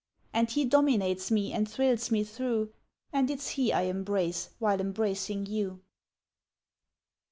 [0.33, 2.73] And he dominates me and thrills me through,
[3.13, 5.81] And it's he I embrace while embracing you!"